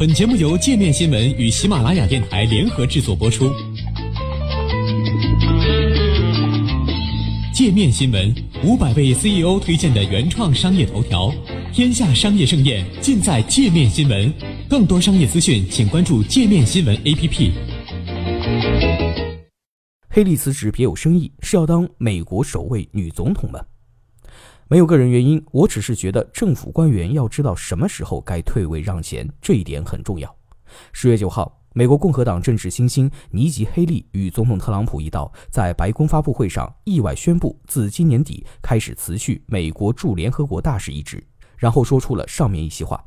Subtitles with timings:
[0.00, 3.52] 本节目由界面新闻与喜马拉雅电台联合制作播出。
[7.52, 8.34] 界面新闻
[8.64, 11.30] 五百位 CEO 推荐的原创商业头条，
[11.70, 14.32] 天下商业盛宴尽在界面新闻。
[14.70, 17.50] 更多商业资讯，请关注界面新闻 APP。
[20.08, 23.60] 黑利辞职别有深意，是要当美国首位女总统吗？
[24.70, 30.32] 没有个人原因，我只是觉得政府官员要知道什么时候该退位让贤，这一点很重要。
[30.92, 41.20] 十月九号，美国共和党政治新星尼吉·黑利与总统特朗普一道，在白宫发布会上意外宣布，自今年底开始辞去美国驻联合国大使一职，
[41.56, 43.04] 然后说出了上面一席话。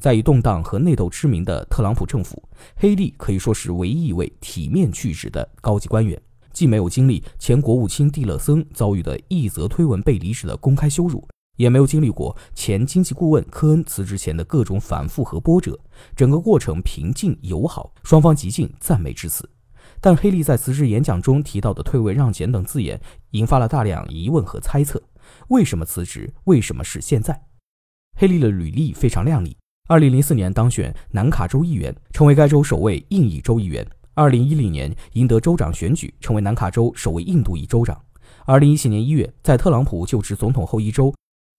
[0.00, 2.42] 在以动荡和内斗知名的特朗普政府，
[2.74, 6.20] 黑利可以说是唯一一位体面去职的高级官员。
[6.54, 15.78] 既没有经历前国务卿蒂勒森遭遇的一则推文被离职的公开羞辱，也没有经历过前经济顾问科恩辞职前的各种反复和波折，
[16.16, 19.46] 整个过程平静友好，双方极尽赞美之词。
[20.00, 23.00] 但黑利在辞职演讲中提到的退位让贤等字眼，
[23.32, 25.02] 引发了大量疑问和猜测：
[25.48, 26.32] 为什么辞职？
[26.44, 27.46] 为什么是现在？
[28.16, 29.56] 黑利的履历非常亮丽，
[29.88, 33.86] 二零零四年当选南卡州议员，成为该州首位印裔州议员。
[34.16, 38.00] 二零一零年赢得州长选举，成为南卡州首位印度裔州长。
[38.46, 41.12] 二零一七年一月，在特朗普就职总统后一周，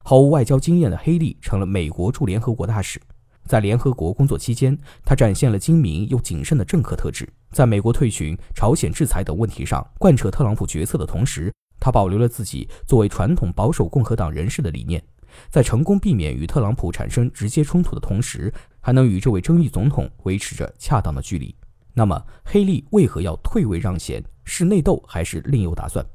[0.05, 2.97] 毫无外交经验的黑利成了美国驻联合国大使。
[3.43, 7.27] 在联合国工作期间，他展现了精明又谨慎的政客特质。
[7.51, 15.03] 在美国退群、朝鲜制裁等问题上贯彻特朗普决策的同时，他保留了自己作为传统保守共和党人士的理念。
[15.49, 21.53] 在成功避免与特朗普产生直接冲突的同时，还能与这位争议总统维持着恰当的距离。
[21.97, 24.21] 那么，黑利为何要退位让贤？
[24.43, 26.05] 是内斗还是另有打算？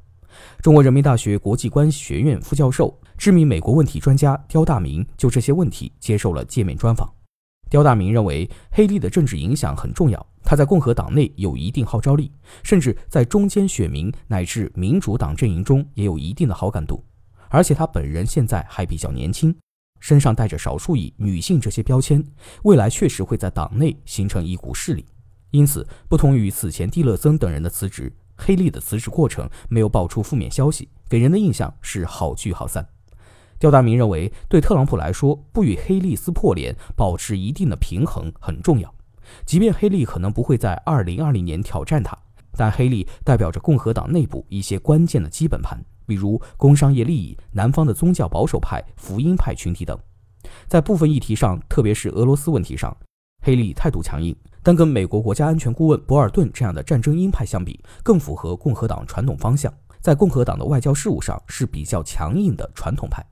[0.61, 7.11] 中国人民大学国际关系学院副教授、知名美国问题专家刁大明就这些问题接受了界面专访。
[7.67, 17.03] 刁大明认为，黑利的政治影响很重要，他在共和党内有一定号召力，甚至在中间选民乃至民主党阵营中也有一定的好感度。
[17.49, 19.53] 而且他本人现在还比较年轻，
[19.99, 22.23] 身上带着少数裔、女性这些标签，
[22.63, 25.05] 未来确实会在党内形成一股势力。
[25.51, 32.87] 因此，不同于此前蒂勒森等人的辞职，黑利的辞职过程没有爆出负面消息，给人的印象是好聚好散。
[33.59, 38.91] 刁大明认为，对特朗普来说，不与黑利撕破脸，保持一定的平衡很重要。
[39.45, 42.17] 即便黑利可能不会在2020年挑战他，
[42.53, 49.99] 但黑利代表着共和党内部一些关键的基本盘，比如工商业利益、南方的宗教保守派、福音派群体等。
[50.67, 52.95] 在部分议题上，特别是俄罗斯问题上，
[53.43, 54.35] 黑利态度强硬。
[54.63, 63.25] 但跟美国国家安全顾问博尔顿这样的战争鹰派相比，更符合共和党传统方向，在共和党的外交事务上是比较强硬的传统派。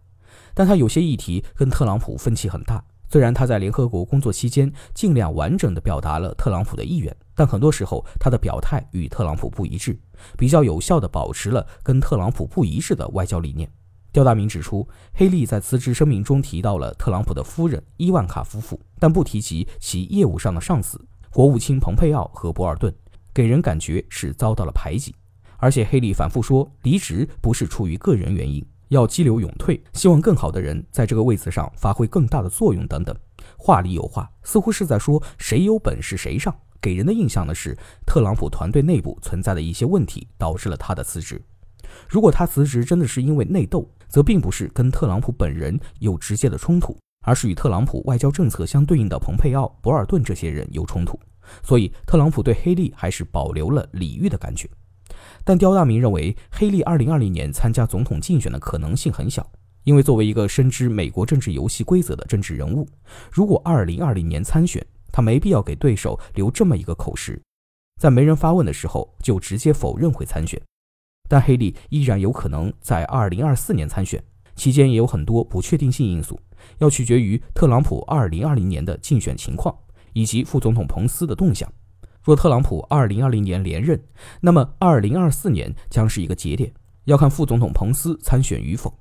[0.54, 2.84] 但他有些议题跟特朗普分歧很大。
[3.12, 10.00] 虽然他在联合国工作期间尽量完整地表达了特朗普的意愿，但很多时候他的表态与特朗普不一致，
[10.38, 13.68] 比较有效地保持了跟特朗普不一致的外交理念。
[14.12, 21.04] 刁大明指出，黑利在辞职声明中提到了特朗普的夫人伊万卡夫妇，但不提及其业务上的上司。
[21.32, 22.94] 国务卿蓬佩奥和博尔顿
[23.34, 25.16] 给人感觉是遭到了排挤，
[25.58, 33.16] 而且黑利反复说离职不是出于个人原因，要激流勇退，希望更好的人在这个位子上发挥更大的作用等等，
[33.58, 36.54] 话里有话，似乎是在说谁有本事谁上。
[36.82, 41.42] 给人的印象呢是特朗普团队内部存在的一些问题导致了他的辞职。
[42.08, 46.98] 如果他辞职真的是因为内斗，则并不是跟特朗普本人有直接的冲突。
[47.30, 51.20] 而是与特朗普外交政策相对应的蓬佩奥、博尔顿这些人有冲突，
[51.62, 54.68] 所以特朗普对黑利还是保留了礼遇的感觉。
[55.44, 59.48] 但刁大明认为，黑利2020年参加总统竞选的可能性很小，
[59.84, 62.88] 因为作为一个深知美国政治游戏规则的政治人物，
[63.32, 67.40] 如果2020年参选，他没必要给对手留这么一个口实，
[68.02, 70.60] 在没人发问的时候就直接否认会参选。
[71.30, 74.20] 但黑利依然有可能在2024年参选。
[74.56, 76.38] 期间也有很多不确定性因素，
[76.80, 79.76] 要取决于特朗普2020年的竞选情况
[80.14, 81.72] 以及副总统彭斯的动向。
[82.22, 84.00] 若特朗普2020年连任，
[84.42, 86.72] 那么2024年将是一个节点，
[87.06, 88.94] 要看副总统彭斯参选与否。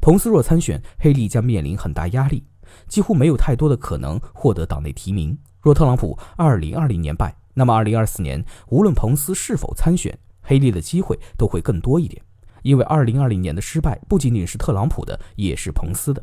[0.00, 2.44] 彭斯若参选，黑利将面临很大压力，
[2.86, 5.36] 几乎没有太多的可能获得党内提名。
[5.60, 12.22] 若特朗普2020年败，那么2024年无论彭斯是否参选，黑利的机会都会更多一点。
[12.62, 16.22] 因为二零二零年的失败不仅仅是特朗普的，也是彭斯的。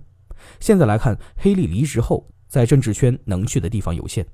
[0.60, 4.26] 现在来看，黑利离职后，在政治圈能去的地方有限。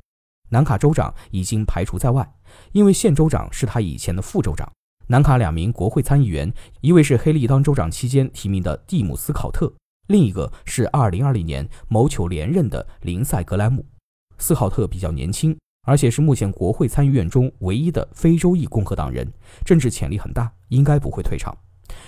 [0.49, 2.27] 南卡州长已经排除在外，
[2.71, 4.67] 因为现州长是他以前的副州长。
[5.07, 6.51] 南卡两名国会参议员，
[6.81, 9.73] 一位是黑利当州长期间提名的蒂姆斯考特，
[10.07, 13.85] 另一个是二零二零年谋求连任的林赛格莱姆。
[14.37, 15.57] 斯考特比较年轻，
[15.87, 19.31] 而且是目前国会参议院中唯一的非洲裔共和党人，
[19.65, 21.55] 政治潜力很大，应该不会退场。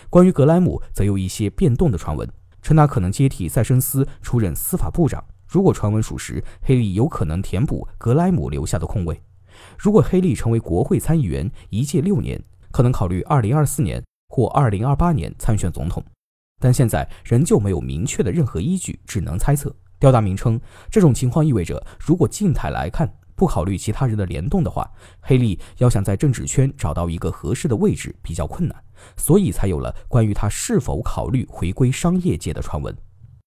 [0.09, 2.27] 关于格莱姆，则有一些变动的传闻，
[2.61, 5.23] 称他可能接替塞申斯出任司法部长。
[5.47, 9.21] 如果传闻属实，黑利有可能填补格莱姆留下的空位。
[9.77, 12.41] 如果黑利成为国会参议员，一届六年，
[12.71, 16.03] 可能考虑2024年或2028年参选总统。
[16.59, 19.75] 但现在仍旧没有明确的任何依据，只能猜测。
[19.99, 20.59] 刁大明称，
[20.89, 23.11] 这种情况意味着，如果静态来看，
[23.41, 24.87] 不考虑其他人的联动的话，
[25.19, 28.83] 黑利要想在政治圈找到一个合适的位置比较困难，
[29.17, 32.95] 所以才有了关于他是否考虑回归商业界的传闻。